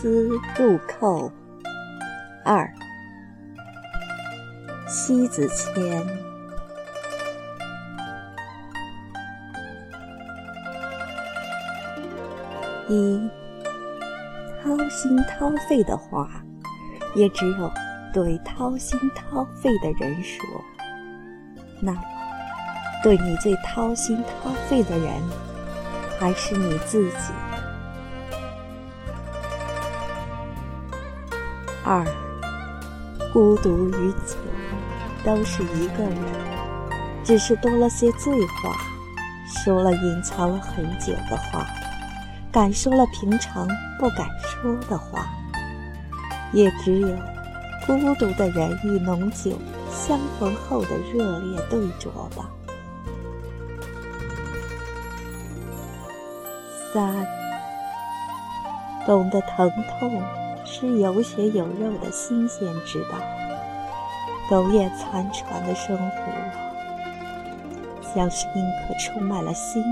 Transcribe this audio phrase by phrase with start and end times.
[0.00, 1.28] 丝入扣。
[2.44, 2.72] 二，
[4.86, 6.06] 西子千。
[12.88, 13.28] 一，
[14.62, 16.30] 掏心掏肺的话，
[17.16, 17.68] 也只有
[18.14, 20.46] 对掏心掏肺的人说。
[21.80, 22.00] 那么，
[23.02, 25.12] 对你最掏心掏肺的人，
[26.20, 27.47] 还是你自己。
[31.90, 32.04] 二，
[33.32, 34.36] 孤独与酒，
[35.24, 36.18] 都是一个人，
[37.24, 38.76] 只是多了些醉话，
[39.46, 41.66] 说了隐藏了很久的话，
[42.52, 43.66] 敢说了平常
[43.98, 45.26] 不敢说的话，
[46.52, 47.08] 也只有
[47.86, 49.52] 孤独的人与浓酒。
[49.90, 52.50] 相逢后的热烈对酌吧。
[56.92, 57.26] 三，
[59.06, 60.22] 懂得疼痛
[60.70, 63.16] 是有血有肉的新鲜之道。
[64.50, 66.14] 苟延残喘的生活，
[68.14, 69.82] 像是宁可出卖了心，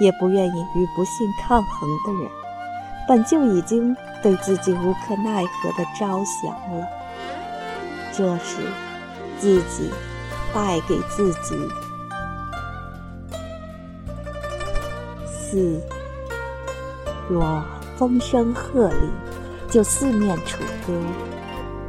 [0.00, 2.30] 也不愿意与不幸抗衡的人，
[3.06, 6.86] 本就已经对自己无可奈何的着想了。
[8.12, 8.60] 这时。
[9.40, 9.88] 自己
[10.52, 11.56] 败给自己。
[15.24, 15.80] 四，
[17.28, 17.62] 若
[17.96, 18.94] 风声鹤唳，
[19.70, 20.92] 就四面楚歌；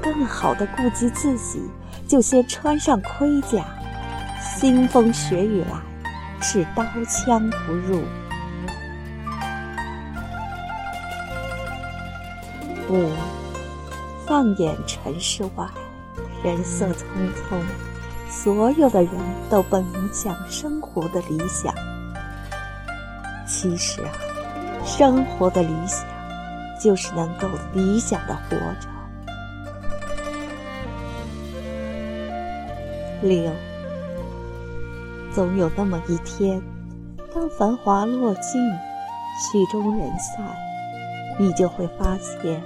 [0.01, 1.61] 更好的顾及自己，
[2.07, 3.65] 就先穿上盔甲。
[4.41, 5.79] 腥风血雨来，
[6.41, 8.01] 是刀枪不入。
[12.89, 13.11] 五，
[14.25, 15.65] 放眼尘世外。
[16.41, 17.03] 人色匆
[17.33, 17.61] 匆，
[18.29, 19.11] 所有的人
[19.49, 21.73] 都奔向生活的理想。
[23.45, 24.11] 其实啊，
[24.85, 26.05] 生活的理想
[26.79, 28.87] 就是能够理想的活着。
[33.21, 33.51] 六，
[35.33, 36.61] 总有那么一天，
[37.35, 40.45] 当繁华落尽，曲终人散，
[41.37, 42.61] 你就会发现，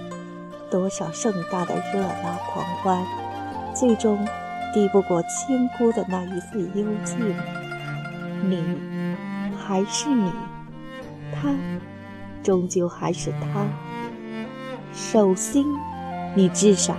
[0.70, 3.04] 多少盛大的热闹狂欢。
[3.74, 4.24] 最终，
[4.72, 7.36] 抵不过清孤的那一份幽静。
[8.44, 9.16] 你
[9.58, 10.32] 还是你，
[11.34, 11.50] 他
[12.44, 13.66] 终究还是他。
[14.94, 15.68] 手心，
[16.36, 16.96] 你至少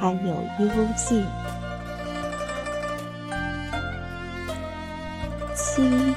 [0.00, 1.24] 还有幽静。
[5.54, 6.14] 七，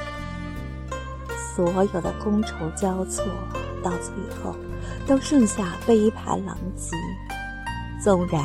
[1.55, 3.23] 所有的觥筹交错，
[3.83, 4.11] 到最
[4.43, 4.55] 后
[5.07, 6.91] 都剩下杯盘狼藉。
[8.03, 8.43] 纵然。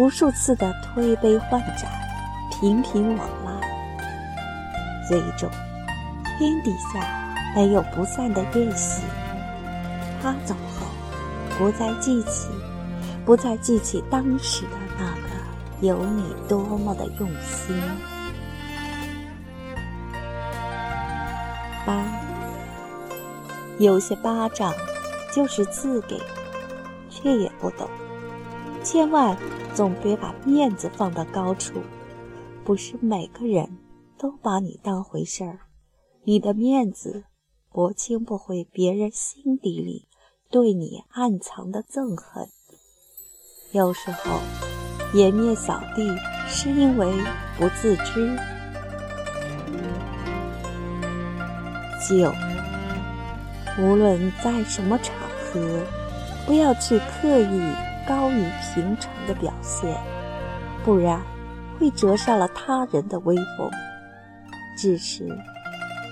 [0.00, 1.90] 无数次的推杯换盏，
[2.52, 3.50] 频频往来，
[5.08, 5.50] 最终
[6.38, 7.00] 天底下
[7.56, 9.02] 没有不散的宴席。
[10.22, 10.86] 他走后，
[11.58, 12.48] 不再记起，
[13.26, 17.76] 不再记起当时的那个有你多么的用心。
[21.84, 22.04] 八，
[23.78, 24.72] 有些巴掌
[25.34, 26.20] 就是自给，
[27.10, 27.88] 却也不懂。
[28.84, 29.36] 千万
[29.74, 31.82] 总别把面子放到高处，
[32.64, 33.78] 不是每个人
[34.16, 35.58] 都把你当回事儿。
[36.24, 37.24] 你的面子
[37.70, 40.07] 薄轻不回别人心底里
[40.50, 42.48] 对你暗藏的憎恨。
[43.72, 44.40] 有时候
[45.12, 46.16] 颜面扫地
[46.46, 47.12] 是因为
[47.58, 48.36] 不自知。
[52.08, 52.32] 九，
[53.78, 55.84] 无论在什么场合，
[56.46, 57.60] 不要去刻意。
[58.08, 58.42] 高于
[58.72, 59.94] 平常的表现，
[60.82, 61.20] 不然
[61.78, 63.70] 会折煞了他人的威风。
[64.78, 65.24] 只是，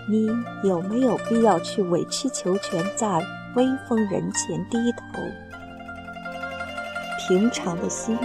[0.07, 0.29] 你
[0.63, 3.25] 有没有必要去委曲求全，在
[3.57, 5.01] 威风人前低头？
[7.19, 8.17] 平常的心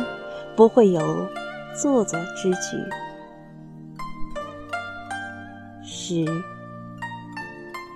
[0.57, 1.01] 不会有
[1.73, 2.77] 做作之举。
[5.81, 6.25] 十，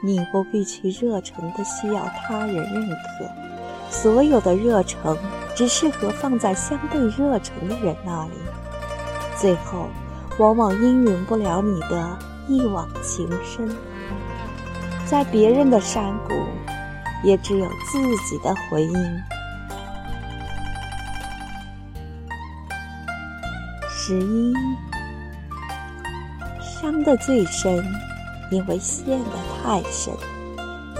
[0.01, 3.29] 你不必去热诚的需要他人认可，
[3.89, 5.15] 所有的热诚。
[5.53, 8.31] 只适合放在相对热诚的人那里，
[9.37, 9.87] 最后
[10.37, 12.17] 往往应允不了你的
[12.49, 13.73] 一往情深。
[15.05, 16.33] 在别人的山谷，
[17.25, 17.99] 也只有自
[18.29, 19.21] 己的回音。
[23.89, 24.53] 十一，
[26.61, 27.83] 伤得最深，
[28.51, 29.31] 因为陷得
[29.63, 30.13] 太深，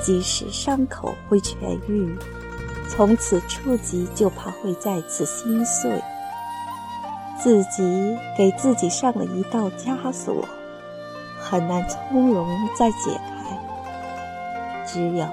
[0.02, 1.56] 即使伤口会痊
[1.88, 2.18] 愈。
[2.90, 6.02] 从此触及，就怕会再次心碎。
[7.38, 10.48] 自己给自己上了一道枷锁，
[11.40, 14.84] 很难从容再解开。
[14.88, 15.28] 只有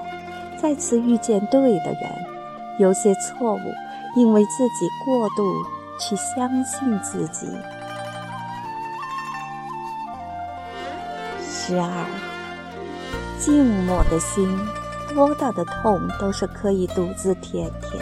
[0.63, 2.25] 再次遇见对的人，
[2.79, 3.59] 有些错误，
[4.15, 5.43] 因为自己过度
[5.99, 7.45] 去相信自己。
[11.41, 12.05] 十二，
[13.37, 14.57] 静默的心，
[15.13, 18.01] 多大的痛都是可以独自舔舔，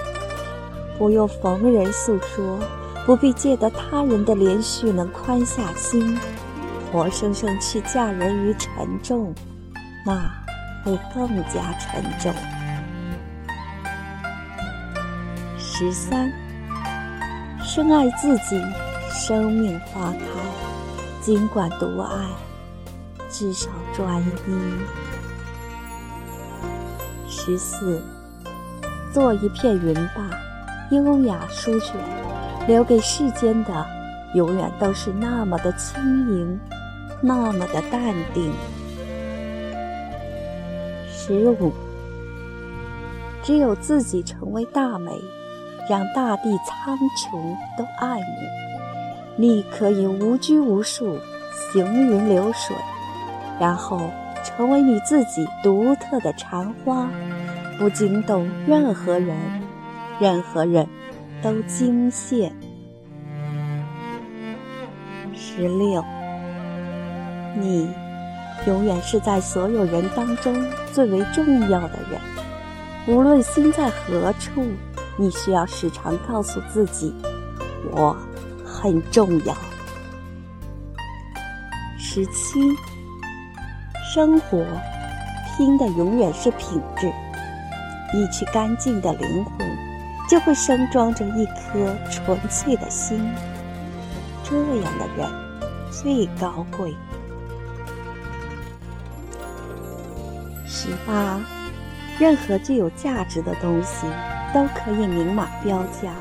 [1.00, 2.60] 不用逢人诉说，
[3.08, 6.16] 不必借得他人的怜恤能宽下心，
[6.92, 9.34] 活生生去嫁人于沉重，
[10.06, 10.32] 那
[10.84, 12.34] 会更加沉重。
[15.58, 16.32] 十三，
[17.64, 18.62] 深爱自己，
[19.10, 20.20] 生命花开，
[21.22, 22.28] 尽管独爱，
[23.30, 24.80] 至少专一。
[27.28, 28.02] 十四，
[29.12, 30.30] 做一片云吧，
[30.92, 31.96] 优雅舒卷，
[32.68, 33.88] 留给世间的，
[34.36, 36.00] 永远都是那么的轻
[36.30, 36.60] 盈，
[37.22, 38.54] 那么的淡定。
[41.24, 41.72] 十五，
[43.44, 45.12] 只有自己成为大美。
[45.90, 48.20] 让大地苍穹都爱
[49.36, 51.18] 你，你可以无拘无束，
[51.52, 52.76] 行云流水，
[53.60, 54.00] 然后
[54.44, 57.10] 成为你自己独特的禅花，
[57.78, 59.36] 不惊动任何人，
[60.20, 60.88] 任何人
[61.42, 62.52] 都惊羡。
[65.36, 66.06] 十六，
[67.60, 67.90] 你
[68.66, 70.54] 永远是在所有人当中
[70.94, 72.22] 最为重要的人，
[73.08, 74.66] 无论心在何处。
[75.18, 77.14] 你需要时常告诉自己，
[77.92, 78.16] 我
[78.66, 79.54] 很重要。
[82.00, 82.60] 十七，
[84.14, 84.66] 生活
[85.56, 87.12] 拼的永远是品质。
[88.14, 89.68] 一曲干净的灵魂，
[90.30, 93.32] 就会生装着一颗纯粹的心。
[94.44, 95.30] 这样的人
[95.92, 96.96] 最高贵。
[100.82, 101.40] 十八，
[102.20, 104.08] 任何具有价值的东西。
[104.54, 106.12] 都可以明码标价，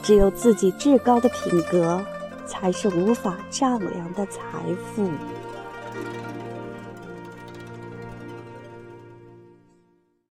[0.00, 2.00] 只有自己至高的品格，
[2.46, 4.40] 才是无法丈量的财
[4.94, 5.10] 富。